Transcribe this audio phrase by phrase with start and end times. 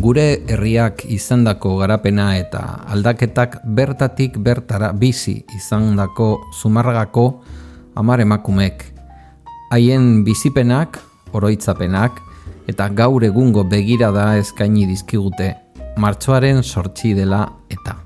[0.00, 2.60] gure herriak izandako garapena eta
[2.92, 6.28] aldaketak bertatik bertara bizi izandako
[6.60, 7.42] zumarragako
[7.94, 8.84] amar emakumek.
[9.70, 10.98] Haien bizipenak,
[11.32, 12.20] oroitzapenak
[12.68, 15.54] eta gaur egungo begirada eskaini dizkigute
[15.96, 17.96] martxoaren sortzi dela eta.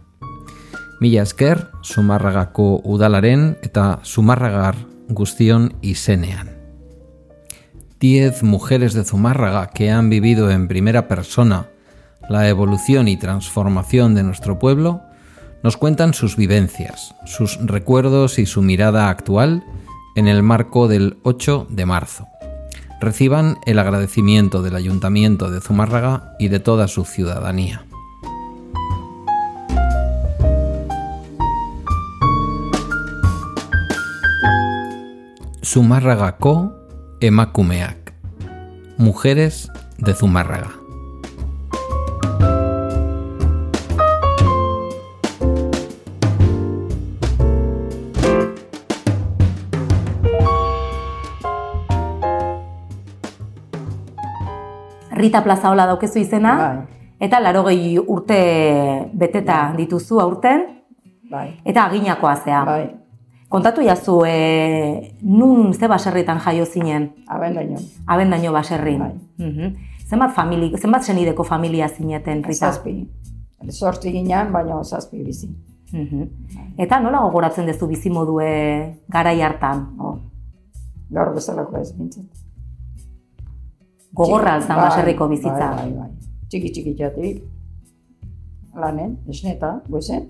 [1.00, 4.76] Mila esker, Zumarragako udalaren eta Zumarragar
[5.08, 6.50] guztion izenean.
[8.00, 11.66] Diez mujeres de Zumárraga que han vivido en primera persona
[12.30, 15.02] la evolución y transformación de nuestro pueblo,
[15.64, 19.64] nos cuentan sus vivencias, sus recuerdos y su mirada actual
[20.14, 22.28] en el marco del 8 de marzo.
[23.00, 27.84] Reciban el agradecimiento del Ayuntamiento de Zumárraga y de toda su ciudadanía.
[35.64, 36.76] Zumárragako
[37.18, 38.14] emakumeak.
[38.98, 40.79] Mujeres de Zumárraga.
[55.20, 56.78] Rita Plaza hola daukezu izena, Bai,
[57.20, 58.40] eta laro gehi urte
[59.12, 60.64] beteta dituzu aurten,
[61.30, 62.64] bai, eta aginakoa zea.
[62.64, 62.96] bai,
[63.50, 67.78] Kontatu jazu, e, nun ze baserritan jaio zinen, abendaino.
[68.06, 68.98] abendaino baserrin.
[69.00, 69.14] Bai.
[69.38, 69.74] Mhm.
[70.10, 72.70] Zenbat, famili, zenbat senideko familia zineten, Rita?
[72.70, 73.08] Zazpi.
[73.68, 75.48] Sortzi ginen, baina zazpi bizi.
[75.92, 76.22] Mhm.
[76.78, 79.96] Eta nola gogoratzen duzu bizimodue garai hartan?
[79.98, 80.16] Oh.
[81.10, 82.28] Gaur bezalako ez bintzen.
[84.14, 85.70] Gogorra alzan baserriko bizitza.
[85.76, 86.10] Bai, bai, bai.
[86.50, 87.42] Txiki txiki jatik.
[88.74, 90.28] Lanen, esneta, goizen.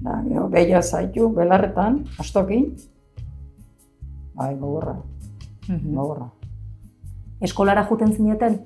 [0.00, 2.66] Da, gero, behia zaitu, belarretan, astokin.
[4.36, 4.96] Bai, gogorra,
[5.68, 5.94] Mhm.
[5.94, 6.30] gogorra.
[7.40, 8.60] Eskolara juten zineten?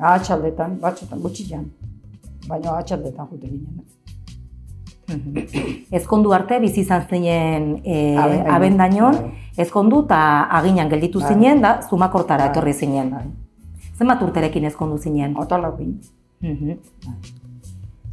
[0.00, 1.70] Atxaldetan, batzutan, gutxian.
[2.48, 3.84] Baina atxaldetan jute ginen.
[5.92, 8.54] Ezkondu arte bizi izan zinen e, Abendainon.
[8.54, 9.14] abendainon,
[9.58, 10.20] ezkondu eta
[10.58, 11.28] aginan gelditu Bai.
[11.32, 12.50] zinen, da zumakortara Bai.
[12.50, 13.10] etorri zinen.
[13.10, 13.24] Bai.
[13.98, 15.36] Zenbat urterekin ezkondu zinen?
[15.36, 16.00] Otalakin.
[16.40, 16.70] Mhm.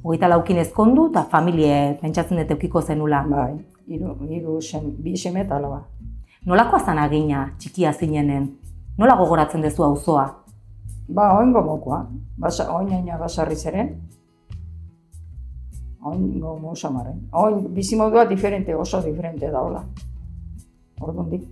[0.03, 3.23] Hogeita laukin ezkondu eta familie pentsatzen dut eukiko zenula.
[3.29, 3.53] Bai,
[3.87, 5.81] hiru, hiru sem, bi seme eta alaba.
[6.45, 8.49] Nolakoa zan agina txikia zinenen?
[8.97, 10.27] Nola gogoratzen duzu auzoa?
[11.13, 12.05] Ba, oingo mokoa.
[12.37, 13.95] Basa, oinaina basarri zeren.
[16.07, 17.17] Oingo mosamaren.
[17.31, 19.83] Oin, bizimodua diferente, oso diferente da hola.
[21.01, 21.43] Ordundik.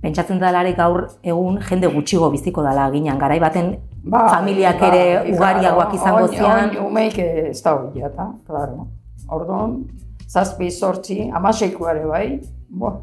[0.00, 5.02] Pentsatzen dalarik gaur egun jende gutxigo biziko dala aginan, garai baten Ba, familiak ere
[5.34, 6.70] ugariagoak izango oin- zian.
[6.70, 8.86] Oin, umeik ez da hori eta, klaro.
[9.28, 9.76] Orduan,
[10.26, 12.26] zazpi sortzi, amaseikoare bai,
[12.68, 12.94] bo,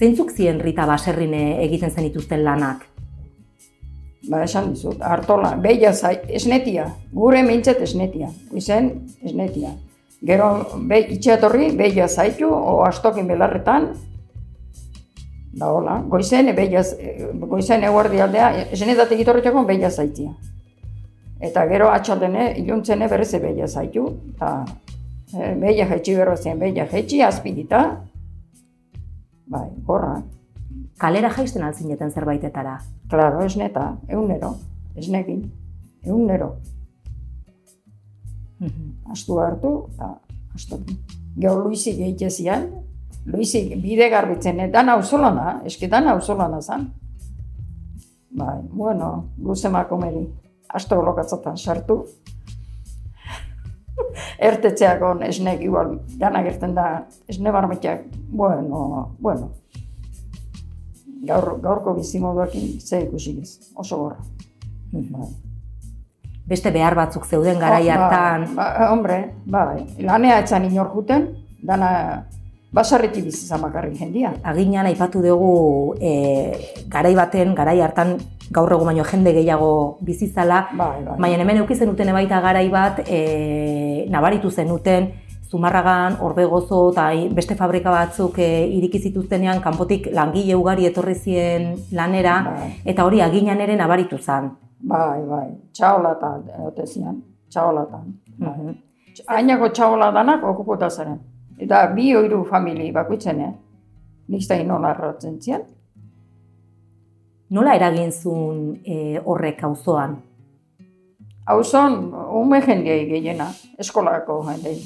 [0.00, 2.86] Zeintzuk zien Rita baserrine egiten zenituzten lanak?
[4.30, 8.92] Ba, esan dizut, hartola, behia zai, esnetia, gure mintzet esnetia, izen
[9.26, 9.72] esnetia.
[10.22, 10.50] Gero,
[10.86, 13.88] be, itxeatorri, behia zaitu, o astokin belarretan,
[15.58, 16.84] da hola, goizen, behia,
[17.42, 20.30] goizen eguerdi aldea, esnetatik itorretako behia zaitia.
[21.40, 24.52] Eta gero atxaldene, iluntzene berreze behia zaitu, eta
[25.34, 27.80] e, behia jaitsi berro zen, behia jaitsi, azpidita,
[29.50, 30.20] bai, gorra,
[31.00, 32.74] Kalera jaisten altzineten zerbaitetara.
[33.08, 34.50] Claro, esneta, eunero,
[35.00, 35.46] esnekin,
[36.04, 36.50] eunero.
[39.08, 40.10] Astu hartu, eta
[40.54, 40.76] astu.
[41.40, 42.66] Gero Luisi gehitze zian,
[43.24, 46.90] Luisi bide garbitzen, eh, dan auzolana, eski dan auzolana zan.
[48.36, 50.26] Bai, bueno, luzemako meri,
[50.68, 51.98] asto lokatzatan sartu.
[54.50, 56.86] Ertetzeako esnek igual, dana gerten da,
[57.28, 59.50] esne barmetiak, bueno, bueno,
[61.26, 64.18] gaur, gaurko bizimoduakin ze ikusi ez, oso gorra.
[64.92, 65.28] Bai.
[66.50, 68.48] Beste behar batzuk zeuden garai Oh, hartan.
[68.56, 71.28] Ba, ba, hombre, bai, lanea etzan inor juten,
[71.62, 72.26] dana
[72.72, 74.32] basarretik bizi izan bakarrik jendia.
[74.42, 76.12] Aginan aipatu dugu e,
[76.90, 78.16] garai baten, garai hartan
[78.50, 81.16] gaur egun baino jende gehiago bizizala, Bai, bai.
[81.18, 85.12] baina hemen euki zenuten baita garai bat e, nabaritu zenuten
[85.50, 92.36] Zumarragan, Orbegozo eta beste fabrika batzuk e, iriki zituztenean kanpotik langile ugari etorri zien lanera
[92.46, 92.68] Bai.
[92.92, 94.52] eta hori aginan ere nabaritu zen.
[94.80, 97.18] Bai, bai, txaolatan, egote zian,
[97.50, 98.14] txaolatan.
[98.38, 98.54] Bai.
[98.54, 98.78] Mhm.
[99.26, 101.18] Ainako txaola danak okupota zaren.
[101.58, 103.52] Eta bi oiru famili bakuitzen, eh?
[104.28, 105.62] Nik inola erratzen zian.
[107.50, 110.16] Nola eragin zuen e, horrek auzoan?
[111.46, 114.78] Hauzon, ume jendei gehiena, eskolako jendei.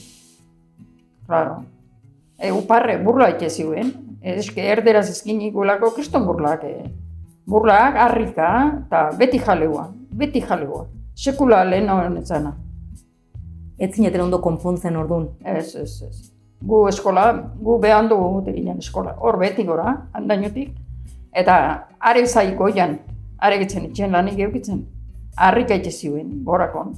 [1.26, 1.62] Claro.
[2.38, 3.92] E, uparre, burla ite ziuen.
[4.24, 6.64] Eske erderaz eskin igulako kriston burlak.
[6.64, 6.90] E.
[7.46, 8.50] Burlak, harrika,
[8.86, 9.88] eta beti jaleua.
[10.14, 10.86] beti jalegoa.
[11.14, 12.54] Sekula lehen hori zena.
[13.78, 15.28] Ez zineten ondo konpontzen ordun.
[15.44, 16.30] Ez, ez, ez.
[16.62, 19.16] Gu eskola, gu behan dugu ginen eskola.
[19.18, 20.70] Hor beti gora, handainotik.
[21.32, 22.98] Eta are zai goian,
[23.38, 24.84] are gitzen itxen lanik eukitzen.
[25.36, 26.94] Arrik aite ziuen, gorakon.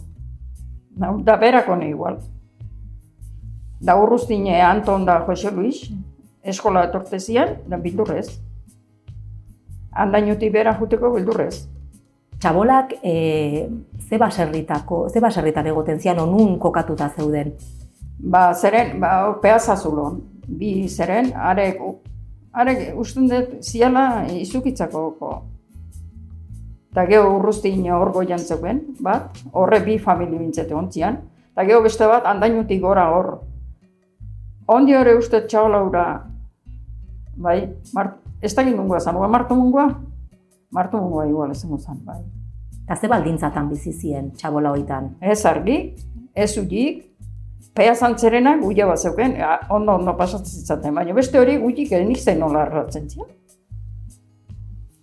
[1.25, 2.21] Da berakon igual.
[3.81, 5.83] Da urruztine Anton da Jose Luis,
[6.43, 8.29] eskola etortezian, da bildurrez.
[9.97, 11.67] Handainotik bera juteko bildurrez.
[12.41, 13.69] Txabolak e,
[14.09, 17.53] ze baserritako, ze baserritan egoten zian onun kokatuta zeuden.
[18.19, 20.21] Ba, zeren, ba, peazazulon.
[20.47, 21.81] Bi zeren, arek,
[22.53, 25.11] arek usten dut ziala izukitzako.
[25.19, 25.33] ko.
[26.93, 31.19] Eta geho urruztin hor goian zeuden, bat, horre bi famili bintzete ontzian.
[31.53, 33.29] Eta geho beste bat, handainutik gora hor.
[34.67, 36.05] Ondi hori uste txaolaura,
[37.39, 37.61] bai,
[37.95, 39.87] mart, ez da gindungua zan, martu mungua?
[40.75, 42.19] Martu mungua igual ezen zan, bai.
[42.83, 45.13] Eta ze baldintzatan bizi ziren txabola hoitan.
[45.21, 45.95] Ez argi,
[46.35, 47.05] ez ulik,
[47.77, 49.37] pea zantzerena guia bat zeuken,
[49.71, 53.29] ondo ondo pasatzen zitzaten, baina beste hori guitik ere nik zein nola erratzen zian.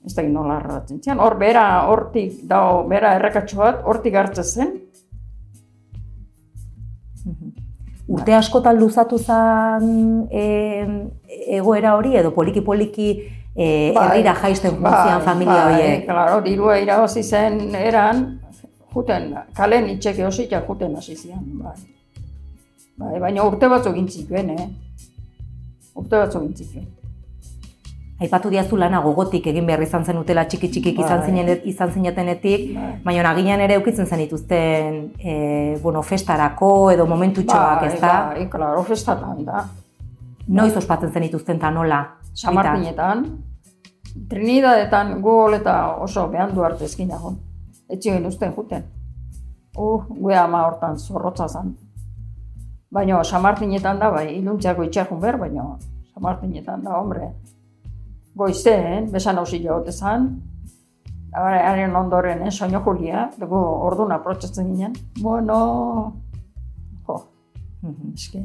[0.03, 1.19] Ez da nola erratzen zian.
[1.23, 4.73] Hor bera, hortik, dao, bera errakatxo bat, hortik hartzen zen.
[8.13, 10.43] Urte askotan luzatu zen e,
[11.57, 13.07] egoera hori edo poliki-poliki
[13.55, 13.65] e,
[13.95, 16.05] Bai, herrira jaisten juntzian familia bai, horiek.
[16.05, 18.23] Claro, dirua irabazi zen eran,
[18.93, 21.77] juten, kalen itxeke osita juten hasi zian, bai.
[23.01, 24.67] Bai, baina urte batzuk gintzikuen, eh?
[25.97, 26.91] Urte batzuk gintzikuen.
[28.23, 31.27] Aipatu diazu lana gogotik egin behar izan zen utela txiki txikik izan, Bai.
[31.27, 32.91] zinen, izan zinetenetik, Bai.
[33.03, 35.33] baina nagian ere eukitzen zen dituzten e,
[35.83, 38.13] bueno, festarako edo momentutxoak, bai, ez da?
[38.31, 39.65] Bai, klaro, festatan da.
[40.47, 42.03] Noiz ospatzen zen dituzten eta nola?
[42.33, 43.27] San Martinetan,
[44.29, 47.33] Trinidadetan gu oleta oso behandu arte eskinago.
[47.89, 48.83] Etxioen usten juten.
[49.77, 51.73] Uh, gue ama hortan zorrotza zan.
[52.93, 55.65] Baina San Martinetan da, bai, iluntziako itxakun behar, baina
[56.13, 57.31] San Martinetan da, hombre.
[58.35, 60.41] Goizeen, besan hausi jagote zan,
[61.33, 64.93] haren ondoren, eh, soño Julia, dugu orduan aprotxatzen ginen.
[65.21, 66.13] Bueno,
[67.07, 67.23] jo,
[67.81, 68.13] Mhm.
[68.13, 68.43] eske,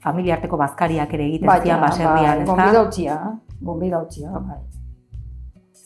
[0.00, 2.52] Familia arteko bazkariak ere egiten Baina, zian baserrian, bai, ez da?
[2.54, 3.14] gonbidautzia,
[3.60, 4.58] gonbidautzia, bai.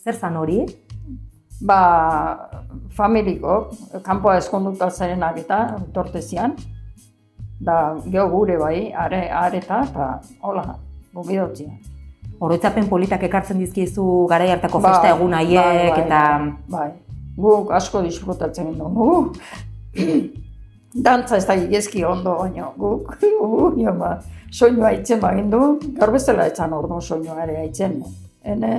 [0.03, 0.65] Zer zan hori?
[1.65, 2.49] Ba,
[2.91, 3.69] familiko,
[4.03, 6.53] kanpoa eskonduta zerenak eta tortezian,
[7.59, 10.77] da geho gure bai, are, areta, eta hola,
[11.13, 11.69] gonbidautzia.
[12.43, 16.21] Oroitzapen politak ekartzen dizkiezu garai hartako festa egun haiek eta
[16.69, 16.89] Bai,
[17.37, 19.27] guk asko disfrutatzen uh,
[21.05, 24.17] dantza ez da igezki ondo, baina guk, uh, ba,
[24.51, 25.61] soinua aitzen bagindu,
[25.99, 28.01] gaur bezala etzan orduan soinua ere aitzen.
[28.43, 28.73] Ene,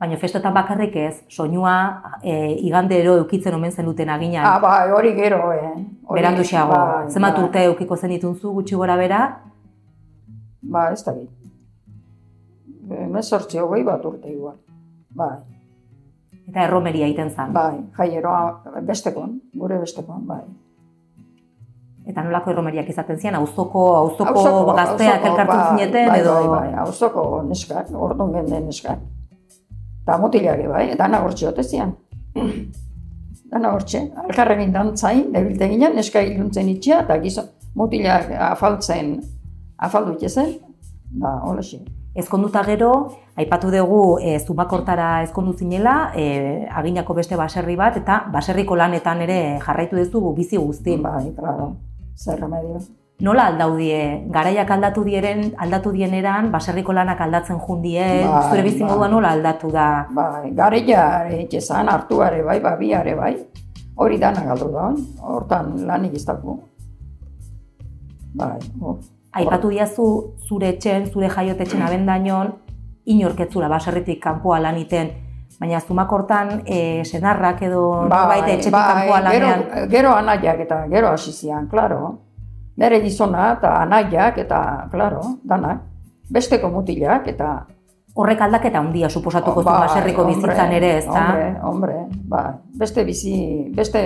[0.00, 1.74] baina festetan bakarrik ez, soinua
[2.22, 4.44] e, igandero eukitzen omen zenuten aginan.
[4.46, 5.72] ah, bai, hori gero, eh.
[6.06, 7.44] Hori- Beranduxeago, bai, zenbat bai.
[7.44, 9.20] urte eukiko zen ditunzu gutxi gora bera,
[10.70, 11.14] Ba, ez da.
[13.00, 14.58] Hemezortzi hogei bat urte igual.
[15.16, 15.36] Bai,
[16.48, 17.52] eta erromeria egiten zen.
[17.52, 20.40] bai, jaieroa bestekon, gure bestekon, bai.
[22.06, 24.42] Eta nolako erromeriak izaten zian, auzoko, auzoko
[24.76, 26.34] gazteak auzoko, elkartu bai, zineten bai, edo...
[26.34, 29.00] Bai, bai, auzoko neskak, orduan genden neskak.
[30.04, 31.96] Eta mutilak bai, dana hortxe ote zian.
[33.52, 39.16] dana hortxe, alkarregin dantzain, debilte ginen, neska iluntzen itxea, eta gizon, mutilak afaltzen,
[39.82, 40.54] afaldu zen,
[41.10, 41.80] da, hola xe.
[42.16, 42.90] Ezkonduta gero,
[43.36, 49.58] aipatu dugu e, zumakortara ezkondu zinela, e, aginako beste baserri bat, eta baserriko lanetan ere
[49.60, 51.02] jarraitu duzu bizi guztin.
[51.02, 51.74] Bai, claro,
[52.16, 52.80] zer remedio.
[53.20, 59.10] Nola aldaudie, garaiak aldatu dieren, aldatu dieneran, baserriko lanak aldatzen jundie, Bai, zure bizi bai.
[59.10, 60.06] nola aldatu da?
[60.12, 63.34] Bai, gareia etxezan, hartuare bai, babiare bai.
[63.96, 64.90] Hori dana galdu da,
[65.22, 66.58] hortan lanik iztaku.
[68.34, 69.04] Bai, uf.
[69.36, 72.52] Aipatu diazu zure etxen, zure jaiotetxen abendainon,
[73.06, 75.12] inorketzula baserritik kanpoa laniten,
[75.60, 79.64] baina zumakortan e, senarrak edo norbait etxetik kanpoa lanean.
[79.70, 82.16] Gero, gero anaiak eta gero hasi zian, klaro.
[82.76, 84.60] Nere gizona eta anaiak eta,
[84.92, 85.86] klaro, danak.
[86.30, 87.54] Besteko mutilak eta...
[88.16, 91.24] Horrek aldaketa handia suposatuko zu Bai, baserriko bizitzan ere, ez da?
[91.26, 91.96] Hombre, hombre,
[92.32, 92.46] bai.
[92.80, 93.34] Beste bizi,
[93.76, 94.00] beste,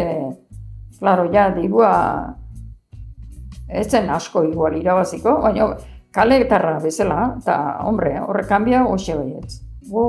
[0.99, 1.93] klaro, ja, dirua,
[3.71, 5.69] ez zen asko igual irabaziko, baina
[6.15, 9.61] kaletarra bezala, eta, hombre, horrek kanbia, hoxe baietz.
[9.91, 10.07] Gu,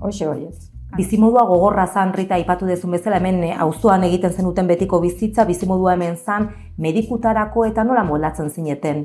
[0.00, 0.68] hoxe baietz.
[0.96, 5.94] Bizimodua gogorra zan, Rita, aipatu dezun bezala, hemen eh, auzoan egiten zenuten betiko bizitza, bizimodua
[5.98, 6.48] hemen zan,
[6.80, 9.04] medikutarako eta nola moldatzen zineten.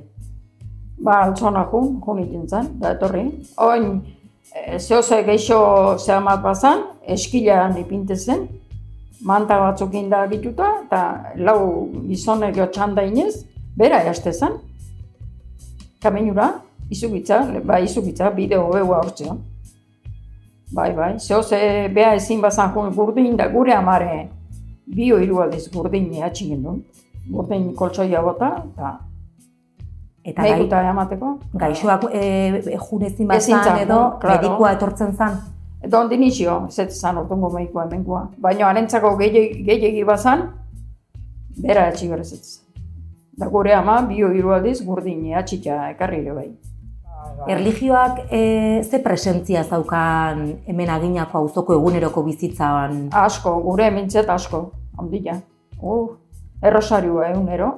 [1.04, 3.26] Ba, altzona jun, jun iten zen, da etorri.
[3.62, 3.90] Oin,
[4.54, 5.60] e, zehose geixo
[5.98, 6.86] zehamat bazan,
[7.16, 8.46] eskilean ipinte zen,
[9.28, 13.44] manta batzuk inda bituta, eta lau gizonek jo txanda inez,
[13.76, 14.56] bera easte zen.
[16.04, 16.50] Kamenura,
[16.92, 19.36] izugitza, ba izugitza, bideo beua hortzea.
[20.74, 21.58] Bai, bai, zehose
[21.94, 24.30] beha ezin bazan jun gurdin da gure amare
[24.86, 26.84] bio hiru aldiz gurdin ehatxin gendun.
[27.32, 28.94] Gurdin koltsoia bota, eta
[30.24, 31.38] Eta gai, emateko.
[31.54, 34.42] gaixoak e, junezin Ezin bazan zan, edo claro.
[34.42, 35.38] medikua etortzen zan.
[35.84, 38.30] Eta ondi nixio, ez ez zan ortungo meikoa hemenkoa.
[38.40, 40.46] Baina arentzako gehiegi gehiegi bazan,
[41.60, 42.63] bera etxi berez ez.
[43.38, 46.50] Da gure ama, bio hiru aldiz gurdin ehatxita ekarri ere bai.
[47.50, 48.42] Erlijioak e,
[48.84, 53.08] ze presentzia zaukan hemen aginako auzoko eguneroko bizitzan?
[53.24, 54.62] Asko, gure mintzet asko,
[55.02, 55.40] ondila.
[55.82, 56.14] Uh,
[56.62, 57.72] errosarioa egunero.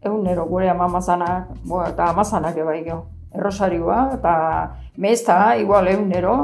[0.00, 3.04] Egunero gure ama amazanak, bo, eta amazanak ebai geho.
[3.36, 4.34] Errosarioa, eta
[4.96, 6.36] mezta, igual egunero,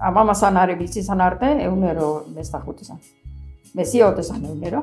[0.00, 2.98] ama amazanare bizi zan arte, egunero mezta jute zan.
[3.74, 4.82] Mezia hote zan egunero.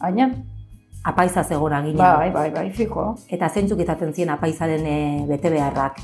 [0.00, 0.34] Ainan,
[1.04, 2.16] Apaiza zegoen agina.
[2.16, 3.14] bai, bai, bai, fijo.
[3.28, 4.96] Eta zeintzuk izaten zien apaizaren e,
[5.28, 6.00] bete beharrak.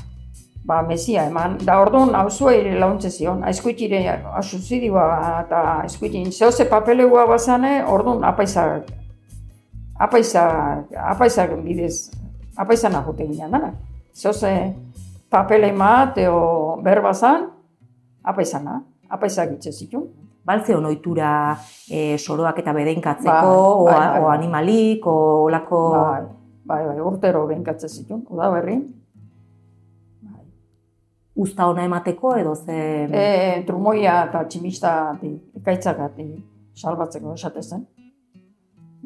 [0.67, 4.01] Ba, mesia eman, da orduan hauzua ere launtze zion, aizkuitire
[4.35, 5.05] asuzidioa
[5.45, 8.89] eta aizkuitin zehose papelegua bazane, orduan apaizak,
[10.07, 12.09] apaizak, apaizak bidez,
[12.57, 13.71] apaizan ajute ginen dana.
[14.17, 14.51] Zehose
[15.29, 17.47] papele mat, eo berbazan,
[18.23, 20.09] apaizana, apaizak itxe zituen.
[20.47, 21.29] Baltze ohitura
[21.91, 24.37] e, soroak eta bedenkatzeko, Bai, bai, bai, o bai.
[24.37, 25.15] animalik, o
[25.47, 25.81] olako...
[25.91, 26.21] Bai,
[26.69, 28.77] bai, bai, urtero behinkatze zituen, uda berri.
[31.37, 32.77] Usta ona emateko edo ze...
[33.11, 34.93] E, trumoia eta tximista
[35.59, 36.29] ekaitzakati
[36.77, 37.83] salbatzeko esate zen.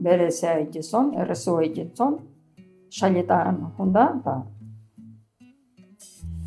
[0.01, 2.19] Bere zea itezon, errezua itezon,
[2.91, 4.37] sailetan honda, eta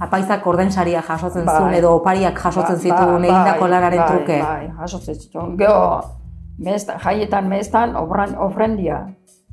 [0.04, 1.54] Apaizak ordensaria jasotzen Bai.
[1.58, 4.38] zuen edo opariak jasotzen Ba- zituen ba- egindako bai, lanaren bai, truke.
[4.42, 5.56] Bai, jasotzen zituen.
[5.60, 5.78] Gero,
[6.58, 8.98] mezta, jaietan meztan ofran, ofrendia,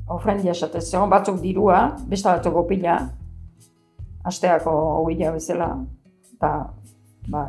[0.08, 1.80] ofrendia esate zegoen batzuk dirua,
[2.10, 2.98] beste batzuk opila,
[4.24, 5.70] asteako ogia bezala,
[6.34, 6.52] eta
[7.28, 7.48] bai,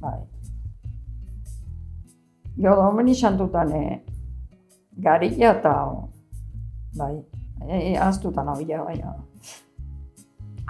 [0.00, 0.18] bai.
[2.56, 4.00] Gero, domen izan dutan, e,
[5.00, 5.74] garilla eta,
[6.98, 7.14] bai,
[7.68, 8.98] e, aztutan ogia, bai,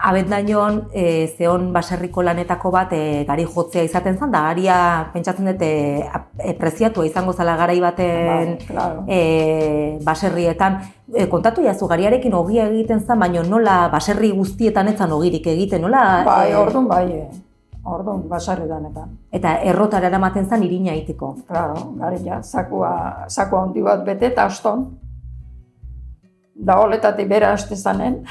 [0.02, 4.76] Abendaion e, zeon baserriko lanetako bat e, gari jotzea izaten zen, da garia
[5.12, 6.07] pentsatzen dut e,
[6.38, 9.04] e, preziatua izango zala garai baten bai, claro.
[9.09, 10.80] e, baserrietan.
[11.12, 16.25] E, kontatu jazu, gariarekin ogia egiten zen, baina nola baserri guztietan etzan ogirik egiten, nola?
[16.25, 17.28] Bai, e, orduan bai, e,
[17.85, 19.14] orduan basarri danetan.
[19.33, 21.35] Eta errotara eramaten zen irina itiko.
[21.49, 22.92] Claro, garilla, sakua,
[23.28, 24.87] sakua handi bat bete eta aston.
[26.54, 28.23] Da holetatik bera aste zanen.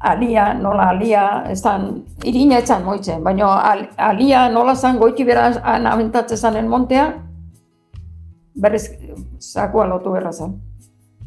[0.00, 5.48] Alia, nola alia, ez zan, irina etzan moitzen, baina al, alia nola zan goiti bera
[5.92, 7.08] abentatze zanen montea,
[8.54, 8.84] berrez
[9.42, 10.54] sakua lotu berra zen.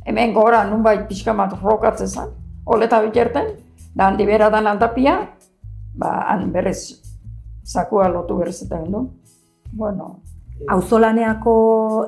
[0.06, 2.34] Hemen gora nunbait pixka bat rokatzen zan,
[2.66, 3.54] holeta biterten,
[3.94, 5.20] da handi bera dan aldapia,
[5.94, 7.02] ba, han berrez
[7.64, 9.10] sakua lotu berrez eta gendu.
[9.72, 10.22] Bueno,
[10.70, 11.54] Auzolaneako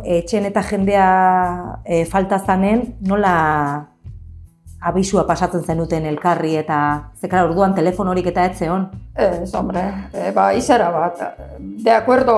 [0.06, 1.08] etxen eta jendea
[1.86, 3.34] e, falta zanen, nola
[4.84, 6.78] abisua pasatzen zenuten elkarri eta
[7.22, 8.88] zekara orduan telefonorik eta ez zeon.
[9.16, 11.22] Ez, hombre, e, ba, izera bat,
[11.60, 12.36] de acuerdo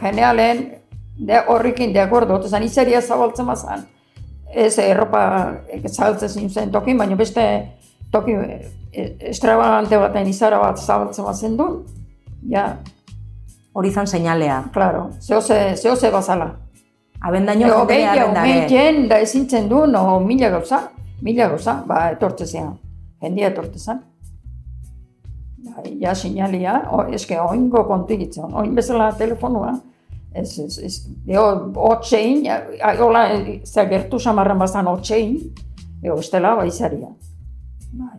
[0.00, 0.66] generalen,
[1.16, 3.86] de, horrikin de acuerdo, otezan izeria zabaltzen bazan.
[4.52, 5.22] Ez erropa
[5.68, 7.46] e, zabaltzen zen tokin, baina beste
[8.12, 8.60] toki e,
[9.30, 11.80] extravagante baten izara bat zabaltzen bazen duen,
[12.52, 12.74] ja,
[13.76, 14.70] Hori zan seinalea.
[14.72, 16.46] claro, zehose, zehose bazala.
[17.20, 18.46] Abendaino jendea abendare.
[18.46, 20.78] mehien da ezintzen du, no mila gauza,
[21.22, 22.76] mila gauza, ba, etortze zean,
[23.22, 24.00] jendia etortze zen.
[25.66, 29.72] Ba, ja, sinalia, o, eske, oingo kontigitzen, oin bezala telefonua,
[30.34, 31.46] ez, ez, ez, eo,
[31.88, 32.44] otxein,
[33.00, 33.26] hola,
[33.64, 35.38] ze gertu samarren bazan otxein,
[36.04, 37.10] eo, estela, ba, izaria.
[37.96, 38.16] Bai.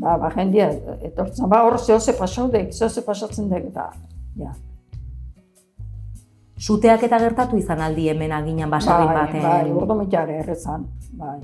[0.00, 0.70] Ba, ba, jendia
[1.10, 3.90] etortzen, ba, hor zehose pasaudek, zehose pasatzen dek, da,
[4.38, 4.54] ja.
[6.60, 9.42] Suteak eta gertatu izan aldi hemen aginan baserri bai, baten.
[9.42, 10.84] Bai, urdo mitare errezan,
[11.16, 11.38] bai.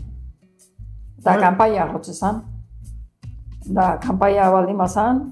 [1.18, 1.46] Eta Nola?
[1.46, 2.42] kanpaia jotze zan.
[3.66, 5.22] Da, kanpaia baldin bazan,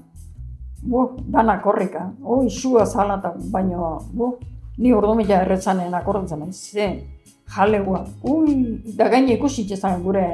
[0.81, 2.09] buh, dana korrika.
[2.23, 4.33] Oi, sua zala eta baino, buh,
[4.77, 6.57] ni urdo mila errezanen akordatzen naiz.
[6.73, 6.89] Ze,
[7.55, 8.03] jalegua.
[8.23, 9.67] Ui, da gaine ikusi
[10.03, 10.25] gure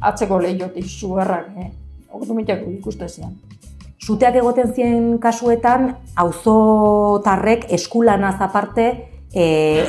[0.00, 1.70] atzeko lehiotik sugarrak, eh?
[2.14, 3.34] Urdo milako ikuste zian.
[3.98, 8.88] Suteak egoten zien kasuetan, auzotarrek eskulanaz aparte,
[9.34, 9.44] e,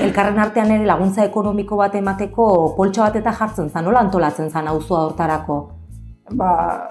[0.06, 4.68] elkarren artean ere laguntza ekonomiko bat emateko poltsa bat eta jartzen zan, nola antolatzen zan
[4.68, 5.60] auzoa hortarako?
[6.32, 6.88] ba,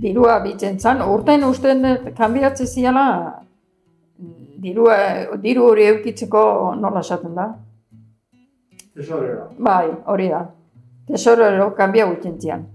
[0.00, 1.84] dirua bitzen zan, urten usten
[2.16, 3.06] kanbiatze ziala,
[4.62, 4.96] dirua,
[5.40, 7.48] diru hori eukitzeko nola esaten da?
[8.92, 9.48] Tesorero.
[9.58, 10.44] Bai, hori da.
[11.08, 12.66] Tesorero kanbia gutien zian.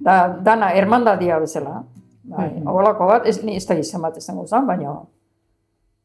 [0.00, 1.84] Da, dana hermandadia bezala.
[2.30, 2.66] Bai, Mhm.
[2.68, 4.92] horrelako bat, ez, ni ez da izan bat izango zan, baina...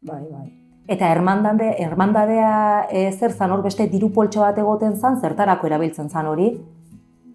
[0.06, 0.46] Bai, bai.
[0.88, 6.10] Eta hermandade, hermandadea e, zer zan hor beste diru poltso bat egoten zan, zertarako erabiltzen
[6.10, 6.52] zan hori?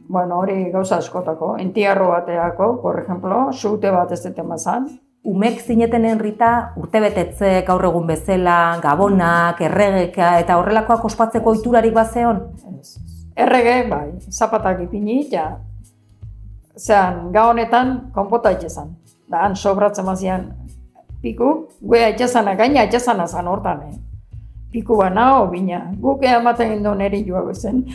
[0.08, 1.56] Bueno, hori gauza askotako.
[1.58, 4.86] Entiarro bateako, por ejemplo, sute bat ez deten bazan.
[5.24, 12.40] Umek zinetenen rita urtebetetze gaur egun bezala, gabonak, erregeka eta horrelakoak ospatzeko oiturarik bazeon?
[12.54, 12.96] Ez, ez.
[13.36, 15.58] Errege, bai, zapatak ipini, ja.
[16.80, 18.94] Zean, ga honetan, konpota itxezan.
[19.28, 20.46] Da, han sobratzen mazian
[21.22, 23.98] piku, gue itxezana, gaina itxezana zan hortan, eh.
[24.72, 25.80] Piku bana, o bina.
[26.00, 27.82] Guk ematen gindo neri joa bezen.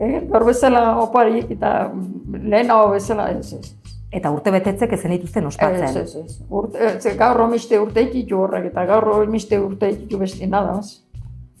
[0.00, 1.72] eh, gaur bezala opari eta
[2.32, 3.74] lehen hau bezala, ez, ez.
[4.10, 6.00] Eta urtebetetzek ezen dituzten Ez, ospatzen.
[6.00, 6.38] ez, ez.
[6.48, 11.04] Urte, ez, gaur omiste urte ikitu horrek, eta gaur omiste urte ikitu besti nada, ez.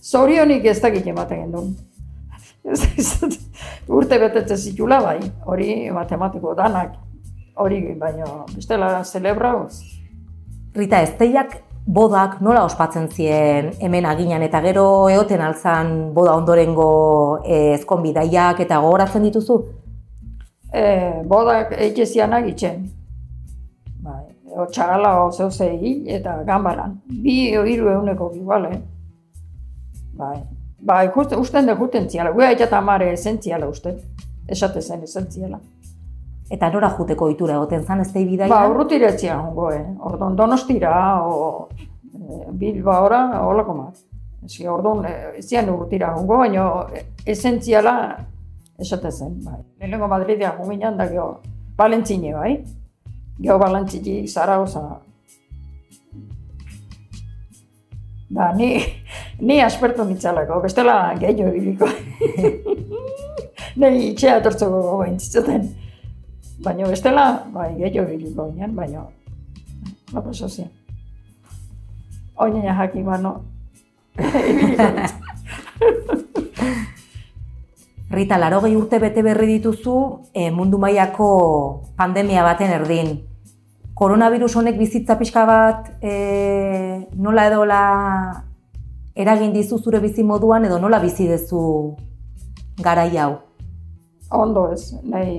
[0.00, 1.76] Zorionik ez dakit ematen gendun.
[2.68, 3.47] Ez, ez,
[3.88, 6.94] urte betetze zitula bai, hori matematiko danak,
[7.56, 9.80] hori baino bestela celebrauz.
[10.76, 11.56] Rita, ezteiak
[11.88, 16.90] bodak nola ospatzen zien hemen aginan eta gero eoten alzan boda ondorengo
[17.44, 19.58] eh, ezkonbidaiak eta gogoratzen dituzu?
[20.68, 20.84] E,
[21.24, 22.84] bodak eitzezianak itxen.
[24.04, 26.98] Bai, o txagala o zeuze egin eta gambaran.
[27.24, 28.80] Bi hiru eguneko igual, eh?
[30.18, 30.36] Bai,
[30.78, 32.30] bai, just, usten da guten ziala.
[32.30, 33.96] Gue aita tamare esentziala uste.
[34.48, 35.60] Esate zen esentziala.
[36.50, 38.48] Eta nora juteko ohitura egoten zan eztei bidaia?
[38.48, 39.84] Ba, urrutiretzia hongo, eh?
[40.10, 41.68] Ordon donostira, o
[42.14, 43.98] e, Bilbaora, holako mat.
[44.46, 46.64] Eski, ordon, e, zian urrutira hongo, baina
[47.26, 47.94] esentziala
[48.80, 49.60] esate zen, bai.
[49.76, 51.28] Lehenengo Madridea junginan da geho,
[51.76, 52.54] Valentzine, bai?
[53.38, 54.86] Geho Valentzini, Zaragoza.
[58.28, 58.82] Da, ni,
[59.40, 61.88] ni aspertu nitzalako, bestela gehiago ibiliko.
[63.80, 65.68] Nei itxea etortzeko gogoen zitzaten.
[66.64, 69.06] Baina bestela, bai, gehiago ibiliko ginen, baina,
[70.12, 70.68] la paso zian.
[72.36, 73.32] Oinena jakin bano,
[74.18, 75.26] ibiliko nintzen.
[78.08, 79.94] Rita, larogei urte bete berri dituzu
[80.32, 81.26] eh, mundu mailako
[81.96, 83.10] pandemia baten erdin.
[83.98, 87.80] Koronavirus honek bizitza pixka bat eh, nola edola
[89.18, 91.62] eragin dizu zure bizi moduan edo nola bizi dezu
[92.78, 93.32] garai hau?
[94.38, 95.34] Ondo ez, nahi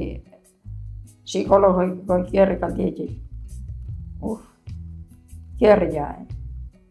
[1.24, 3.16] psikologiko kierri kaldietxik.
[4.28, 4.44] Uf,
[5.62, 6.28] kierri ja, eh.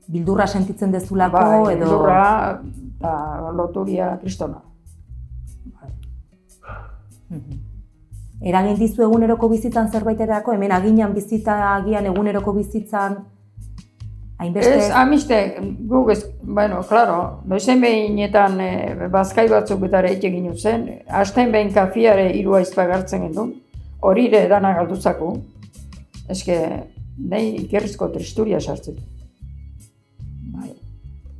[0.08, 1.92] Bildurra sentitzen dezulako Bai, edo...
[1.92, 2.24] lurra
[2.62, 4.62] eta loturia kristona.
[5.74, 5.92] Bai.
[7.28, 7.67] Mhm.
[8.44, 13.16] Eragin dizu eguneroko bizitzan zerbaiterako, hemen aginan bizita agian eguneroko bizitzan
[14.38, 14.76] hainbeste...
[14.76, 15.38] Ez, amiste,
[15.90, 17.16] guk ez, bueno, claro,
[17.50, 18.70] noizen behinetan e,
[19.10, 23.52] bazkai batzuk eta ere egin zen, hasten behin kafiare hiru aizpa gartzen gendun,
[24.00, 25.34] hori ere dana galdutzako.
[26.30, 26.58] Eske,
[27.18, 29.00] nahi ikerrizko tristuria sartzen.
[30.54, 30.70] Bai.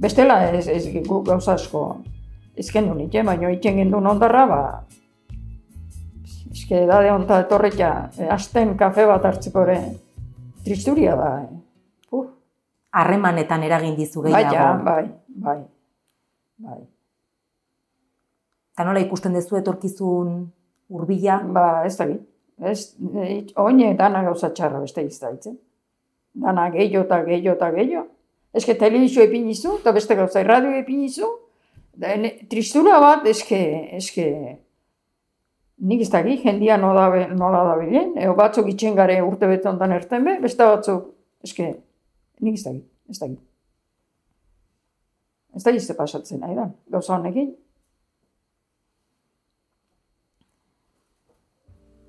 [0.01, 1.85] Bestela ez, ez guk gauza asko
[2.59, 4.63] ezken du nite, baina itzen gendun ondarra, ba,
[6.53, 9.79] eske edade onta etorretia, e, hasten kafe bat hartzeko ere,
[10.65, 11.49] tristuria da, eh.
[12.13, 12.29] Uf.
[12.93, 14.55] harremanetan eragin dizu gehiago.
[14.55, 15.59] Baina, bai, bai,
[16.69, 16.81] bai.
[18.73, 20.35] Eta nola ikusten duzu etorkizun
[20.89, 21.41] hurbila?
[21.53, 22.09] Ba, ez da
[22.59, 25.59] Ez, e, oine dana gauza txarra beste iztaitzen.
[26.43, 28.07] Dana gehiago eta gehiago eta gehiago.
[28.59, 31.29] Eske telebizio epinizu, eta beste gauza radio epinizu.
[31.99, 33.61] Da, ene, tristura bat, eske,
[33.99, 34.27] eske,
[35.79, 39.95] nik ez dakit, jendia nola, nola da bilen, eo batzuk itxen gare urte bete ondan
[39.95, 41.13] erten be, beste batzuk,
[41.45, 41.71] eske,
[42.41, 43.39] nik ez dakit, ez dakit.
[45.57, 47.55] Ez dakit ze pasatzen, nahi da, gauza honekin.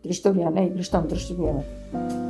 [0.04, 2.29] Tristuria, nahi, kriston tristuria bat.